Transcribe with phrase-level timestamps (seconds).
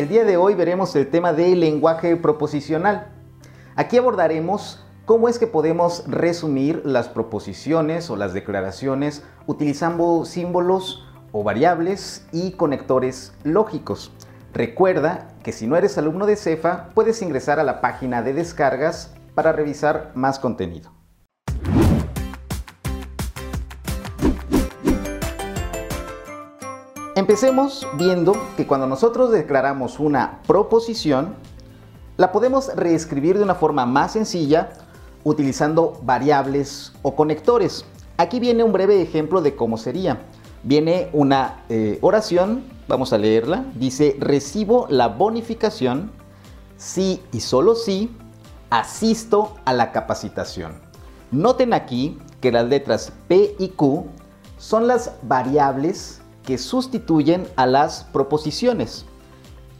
[0.00, 3.08] El día de hoy veremos el tema del lenguaje proposicional.
[3.76, 11.44] Aquí abordaremos cómo es que podemos resumir las proposiciones o las declaraciones utilizando símbolos o
[11.44, 14.10] variables y conectores lógicos.
[14.54, 19.12] Recuerda que si no eres alumno de CEFA, puedes ingresar a la página de descargas
[19.34, 20.99] para revisar más contenido.
[27.16, 31.34] Empecemos viendo que cuando nosotros declaramos una proposición,
[32.16, 34.70] la podemos reescribir de una forma más sencilla
[35.24, 37.84] utilizando variables o conectores.
[38.16, 40.20] Aquí viene un breve ejemplo de cómo sería.
[40.62, 46.12] Viene una eh, oración, vamos a leerla, dice, recibo la bonificación
[46.76, 48.16] si y solo si
[48.70, 50.74] asisto a la capacitación.
[51.32, 54.06] Noten aquí que las letras P y Q
[54.58, 59.04] son las variables que sustituyen a las proposiciones.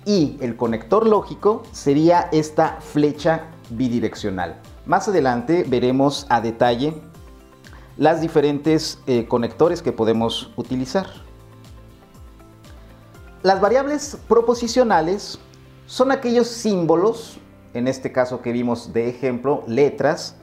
[0.05, 4.61] Y el conector lógico sería esta flecha bidireccional.
[4.87, 6.95] Más adelante veremos a detalle
[7.97, 11.07] las diferentes eh, conectores que podemos utilizar.
[13.43, 15.39] Las variables proposicionales
[15.87, 17.39] son aquellos símbolos,
[17.75, 20.37] en este caso que vimos de ejemplo, letras,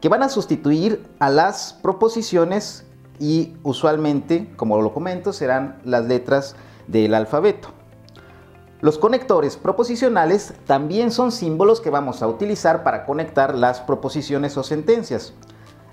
[0.00, 2.84] que van a sustituir a las proposiciones
[3.22, 6.56] y usualmente, como lo comento, serán las letras
[6.88, 7.68] del alfabeto.
[8.80, 14.64] Los conectores proposicionales también son símbolos que vamos a utilizar para conectar las proposiciones o
[14.64, 15.34] sentencias.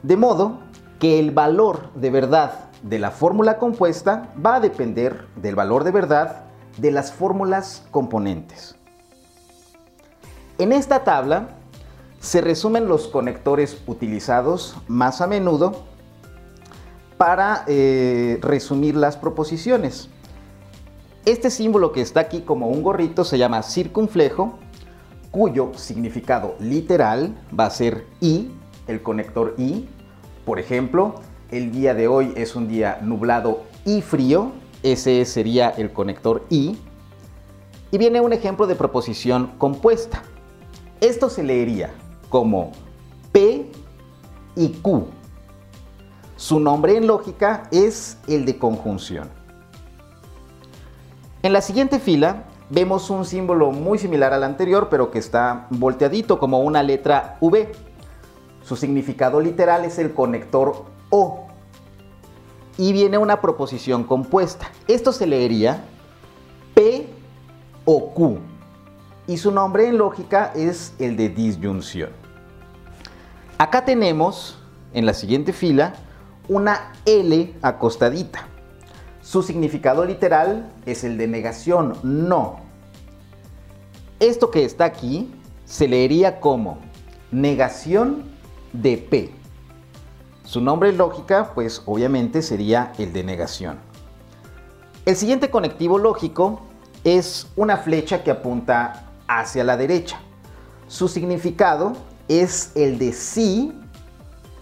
[0.02, 0.62] De modo
[0.98, 5.92] que el valor de verdad de la fórmula compuesta va a depender del valor de
[5.92, 6.46] verdad
[6.78, 8.76] de las fórmulas componentes.
[10.58, 11.50] En esta tabla
[12.20, 15.89] se resumen los conectores utilizados más a menudo
[17.20, 20.08] para eh, resumir las proposiciones.
[21.26, 24.58] Este símbolo que está aquí como un gorrito se llama circunflejo,
[25.30, 28.50] cuyo significado literal va a ser I,
[28.88, 29.90] el conector I.
[30.46, 31.16] Por ejemplo,
[31.52, 36.80] el día de hoy es un día nublado y frío, ese sería el conector I.
[37.92, 40.24] Y viene un ejemplo de proposición compuesta.
[41.02, 41.90] Esto se leería
[42.30, 42.72] como
[43.34, 43.70] P
[44.56, 45.19] y Q.
[46.40, 49.30] Su nombre en lógica es el de conjunción.
[51.44, 56.40] En la siguiente fila vemos un símbolo muy similar al anterior, pero que está volteadito
[56.40, 57.74] como una letra V.
[58.64, 61.48] Su significado literal es el conector O.
[62.78, 64.72] Y viene una proposición compuesta.
[64.88, 65.84] Esto se leería
[66.74, 67.10] P
[67.84, 68.38] o Q.
[69.28, 72.12] Y su nombre en lógica es el de disyunción.
[73.58, 74.58] Acá tenemos,
[74.94, 75.96] en la siguiente fila,
[76.50, 78.48] una L acostadita.
[79.22, 82.60] Su significado literal es el de negación, no.
[84.20, 85.34] Esto que está aquí
[85.66, 86.80] se leería como
[87.32, 88.24] negación
[88.74, 89.30] de P.
[90.44, 93.78] Su nombre lógica, pues obviamente sería el de negación.
[95.06, 96.62] El siguiente conectivo lógico
[97.04, 100.20] es una flecha que apunta hacia la derecha.
[100.88, 101.94] Su significado
[102.28, 103.74] es el de sí,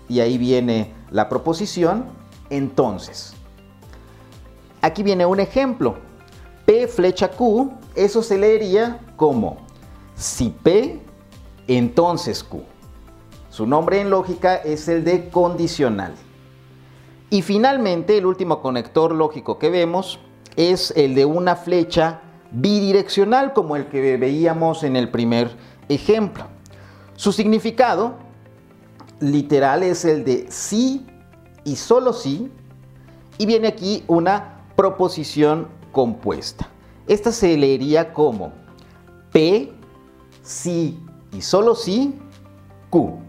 [0.10, 2.06] y ahí viene la proposición
[2.50, 3.34] entonces.
[4.82, 5.96] Aquí viene un ejemplo.
[6.66, 9.58] P flecha Q, eso se leería como
[10.16, 11.00] si P,
[11.68, 12.64] entonces Q.
[13.50, 16.14] Su nombre en lógica es el de condicional.
[17.30, 20.20] Y finalmente el último conector lógico que vemos
[20.56, 25.56] es el de una flecha bidireccional como el que veíamos en el primer
[25.90, 26.46] ejemplo.
[27.16, 28.16] Su significado
[29.20, 31.06] literal es el de sí
[31.64, 32.52] y solo sí.
[33.38, 36.68] Y viene aquí una proposición compuesta.
[37.08, 38.52] Esta se leería como
[39.32, 39.72] P,
[40.44, 41.00] sí
[41.32, 42.20] y solo sí,
[42.90, 43.20] Q.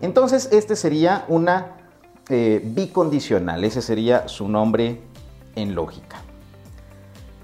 [0.00, 1.76] Entonces este sería una
[2.28, 5.00] eh, bicondicional, ese sería su nombre
[5.56, 6.22] en lógica.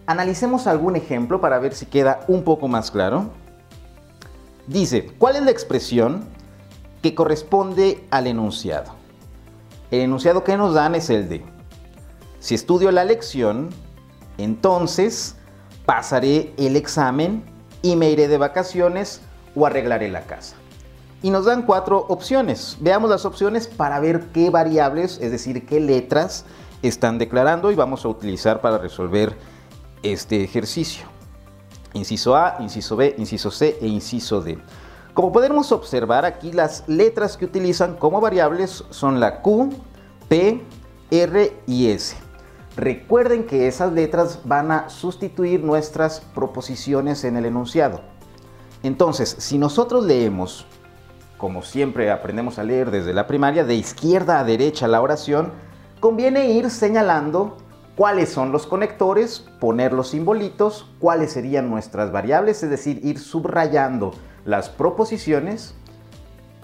[0.06, 3.31] Analicemos algún ejemplo para ver si queda un poco más claro.
[4.67, 6.25] Dice, ¿cuál es la expresión
[7.06, 8.93] que corresponde al enunciado.
[9.93, 11.44] El enunciado que nos dan es el de,
[12.41, 13.70] si estudio la lección,
[14.38, 15.37] entonces
[15.85, 17.44] pasaré el examen
[17.81, 19.20] y me iré de vacaciones
[19.55, 20.56] o arreglaré la casa.
[21.23, 22.76] Y nos dan cuatro opciones.
[22.81, 26.44] Veamos las opciones para ver qué variables, es decir, qué letras
[26.82, 29.37] están declarando y vamos a utilizar para resolver
[30.02, 31.06] este ejercicio.
[31.93, 34.59] Inciso A, inciso B, inciso C e inciso D.
[35.16, 39.70] Como podemos observar aquí, las letras que utilizan como variables son la Q,
[40.28, 40.60] P,
[41.10, 42.18] R y S.
[42.76, 48.02] Recuerden que esas letras van a sustituir nuestras proposiciones en el enunciado.
[48.82, 50.66] Entonces, si nosotros leemos,
[51.38, 55.50] como siempre aprendemos a leer desde la primaria, de izquierda a derecha la oración,
[55.98, 57.56] conviene ir señalando
[57.96, 64.12] cuáles son los conectores, poner los simbolitos, cuáles serían nuestras variables, es decir, ir subrayando
[64.46, 65.75] las proposiciones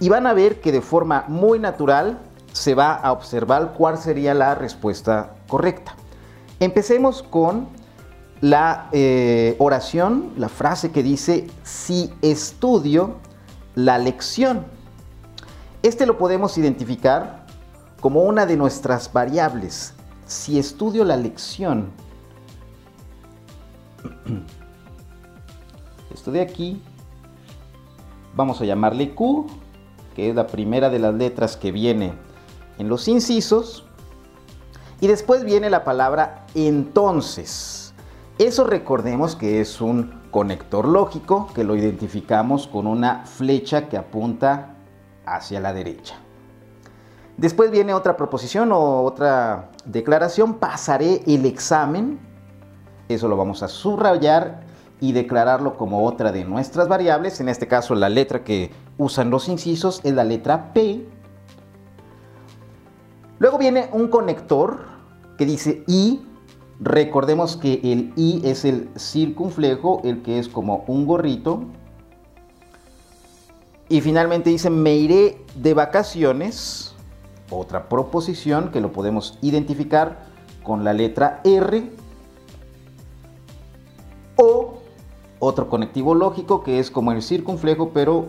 [0.00, 2.18] y van a ver que de forma muy natural
[2.52, 5.94] se va a observar cuál sería la respuesta correcta.
[6.60, 7.68] Empecemos con
[8.40, 13.16] la eh, oración, la frase que dice, si estudio
[13.74, 14.64] la lección.
[15.82, 17.46] Este lo podemos identificar
[18.00, 19.94] como una de nuestras variables.
[20.26, 21.90] Si estudio la lección,
[26.14, 26.82] esto de aquí,
[28.34, 29.46] vamos a llamarle Q,
[30.14, 32.12] que es la primera de las letras que viene
[32.78, 33.84] en los incisos,
[35.00, 37.92] y después viene la palabra entonces.
[38.38, 44.76] Eso recordemos que es un conector lógico que lo identificamos con una flecha que apunta
[45.26, 46.14] hacia la derecha.
[47.36, 52.20] Después viene otra proposición o otra declaración, pasaré el examen.
[53.08, 54.62] Eso lo vamos a subrayar
[55.02, 57.40] y declararlo como otra de nuestras variables.
[57.40, 61.04] En este caso la letra que usan los incisos es la letra P.
[63.40, 64.84] Luego viene un conector
[65.36, 66.22] que dice I.
[66.78, 71.64] Recordemos que el I es el circunflejo, el que es como un gorrito.
[73.88, 76.94] Y finalmente dice me iré de vacaciones.
[77.50, 80.26] Otra proposición que lo podemos identificar
[80.62, 81.90] con la letra R.
[84.36, 84.71] O
[85.44, 88.28] otro conectivo lógico que es como el circunflejo pero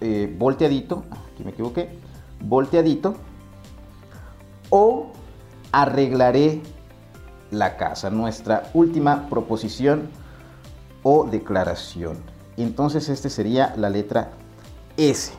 [0.00, 1.04] eh, volteadito.
[1.32, 1.96] Aquí me equivoqué.
[2.40, 3.14] Volteadito.
[4.68, 5.12] O
[5.70, 6.60] arreglaré
[7.52, 10.08] la casa, nuestra última proposición
[11.04, 12.18] o declaración.
[12.56, 14.32] Entonces este sería la letra
[14.96, 15.32] S.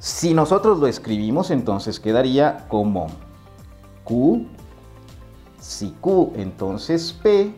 [0.00, 3.06] Si nosotros lo escribimos, entonces quedaría como
[4.02, 4.46] Q.
[5.60, 7.54] Si Q, entonces P.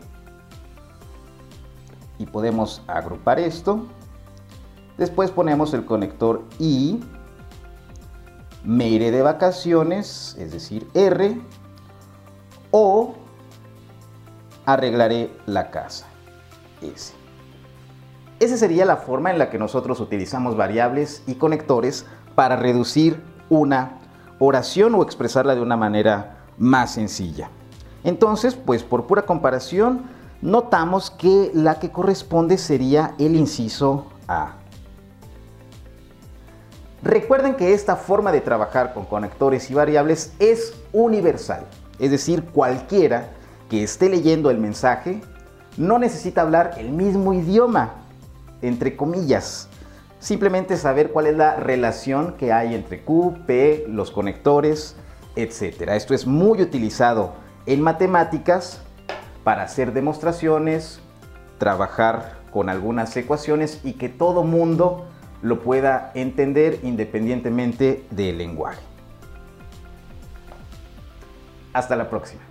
[2.17, 3.85] Y podemos agrupar esto.
[4.97, 7.03] Después ponemos el conector I
[8.65, 11.39] me iré de vacaciones, es decir, R,
[12.71, 13.13] o
[14.65, 16.07] arreglaré la casa,
[16.81, 17.13] S.
[18.39, 23.99] Esa sería la forma en la que nosotros utilizamos variables y conectores para reducir una
[24.39, 27.49] oración o expresarla de una manera más sencilla.
[28.03, 30.03] Entonces, pues por pura comparación,
[30.41, 34.55] notamos que la que corresponde sería el inciso A.
[37.03, 41.65] Recuerden que esta forma de trabajar con conectores y variables es universal,
[41.99, 43.29] es decir, cualquiera
[43.69, 45.21] que esté leyendo el mensaje
[45.77, 47.95] no necesita hablar el mismo idioma,
[48.61, 49.69] entre comillas.
[50.19, 54.95] Simplemente saber cuál es la relación que hay entre Q, P, los conectores,
[55.35, 55.89] etc.
[55.89, 57.33] Esto es muy utilizado
[57.65, 58.81] en matemáticas
[59.45, 60.99] para hacer demostraciones,
[61.59, 65.05] trabajar con algunas ecuaciones y que todo mundo
[65.43, 68.81] lo pueda entender independientemente del lenguaje.
[71.73, 72.41] Hasta la próxima.